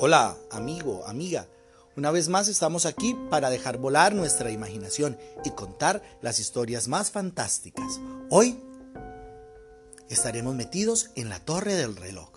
Hola, 0.00 0.36
amigo, 0.52 1.04
amiga. 1.08 1.48
Una 1.96 2.12
vez 2.12 2.28
más 2.28 2.46
estamos 2.46 2.86
aquí 2.86 3.16
para 3.30 3.50
dejar 3.50 3.78
volar 3.78 4.14
nuestra 4.14 4.52
imaginación 4.52 5.18
y 5.44 5.50
contar 5.50 6.04
las 6.22 6.38
historias 6.38 6.86
más 6.86 7.10
fantásticas. 7.10 7.98
Hoy 8.30 8.60
estaremos 10.08 10.54
metidos 10.54 11.10
en 11.16 11.28
la 11.28 11.40
torre 11.40 11.74
del 11.74 11.96
reloj. 11.96 12.30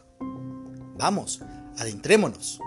Vamos, 0.97 1.41
adentrémonos. 1.77 2.59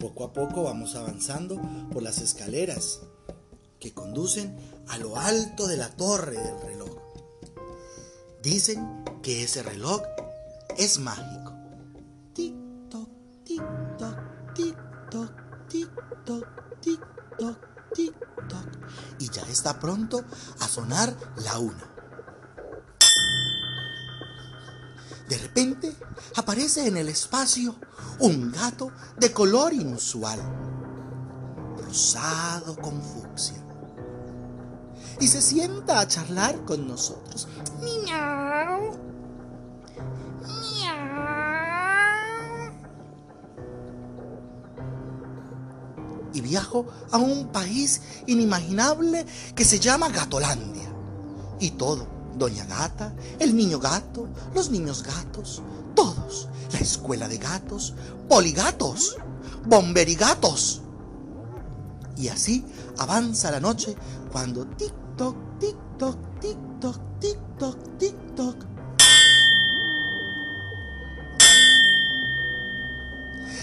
Poco 0.00 0.24
a 0.24 0.32
poco 0.32 0.64
vamos 0.64 0.96
avanzando 0.96 1.62
por 1.92 2.02
las 2.02 2.18
escaleras 2.18 3.02
que 3.78 3.94
conducen 3.94 4.56
a 4.88 4.98
lo 4.98 5.16
alto 5.16 5.68
de 5.68 5.76
la 5.76 5.90
torre 5.90 6.38
del 6.38 6.60
reloj. 6.60 6.98
Dicen 8.42 9.04
que 9.22 9.44
ese 9.44 9.62
reloj 9.62 10.02
es 10.76 10.98
mágico 10.98 11.47
tic-toc, 16.24 16.46
tic-toc, 16.80 17.58
tic-toc. 17.94 18.68
Y 19.18 19.28
ya 19.30 19.42
está 19.42 19.78
pronto 19.78 20.24
a 20.60 20.68
sonar 20.68 21.14
la 21.36 21.58
una. 21.58 21.98
De 25.28 25.36
repente 25.36 25.94
aparece 26.36 26.86
en 26.86 26.96
el 26.96 27.08
espacio 27.08 27.76
un 28.20 28.50
gato 28.50 28.90
de 29.18 29.32
color 29.32 29.74
inusual, 29.74 30.40
rosado 31.76 32.76
con 32.76 33.02
fucsia. 33.02 33.62
Y 35.20 35.28
se 35.28 35.42
sienta 35.42 36.00
a 36.00 36.06
charlar 36.06 36.64
con 36.64 36.86
nosotros. 36.86 37.48
Y 46.32 46.40
viajo 46.40 46.86
a 47.10 47.18
un 47.18 47.48
país 47.48 48.00
inimaginable 48.26 49.26
que 49.54 49.64
se 49.64 49.78
llama 49.78 50.08
Gatolandia. 50.08 50.88
Y 51.60 51.72
todo, 51.72 52.06
Doña 52.36 52.64
Gata, 52.66 53.14
el 53.38 53.56
niño 53.56 53.78
gato, 53.78 54.28
los 54.54 54.70
niños 54.70 55.02
gatos, 55.02 55.62
todos, 55.94 56.48
la 56.72 56.78
escuela 56.78 57.28
de 57.28 57.38
gatos, 57.38 57.94
poligatos, 58.28 59.16
bomberigatos. 59.66 60.82
Y 62.16 62.28
así 62.28 62.64
avanza 62.98 63.50
la 63.50 63.60
noche 63.60 63.96
cuando 64.30 64.66
tic-toc, 64.66 65.36
tic-toc, 65.58 66.16
tic-toc, 66.40 67.00
tic-toc, 67.20 67.76
tic-toc 67.98 68.77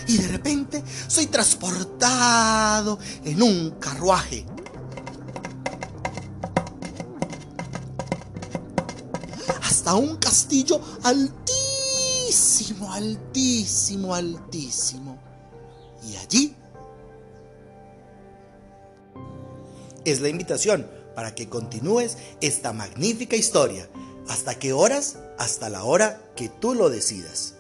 y 0.08 0.18
de 0.18 0.28
repente 0.28 0.84
soy 1.08 1.28
transportado 1.28 3.00
en 3.24 3.42
un 3.42 3.72
carruaje. 3.80 4.46
Hasta 9.62 9.96
un 9.96 10.18
castillo 10.18 10.82
altísimo, 11.04 12.92
altísimo, 12.92 14.16
altísimo. 14.16 15.20
Y 16.08 16.16
allí 16.18 16.56
es 20.06 20.22
la 20.22 20.30
invitación 20.30 20.88
para 21.16 21.34
que 21.34 21.50
continúes 21.50 22.18
esta 22.42 22.74
magnífica 22.74 23.36
historia. 23.36 23.90
¿Hasta 24.28 24.56
qué 24.56 24.74
horas? 24.74 25.18
Hasta 25.38 25.70
la 25.70 25.84
hora 25.84 26.22
que 26.36 26.50
tú 26.50 26.74
lo 26.74 26.90
decidas. 26.90 27.55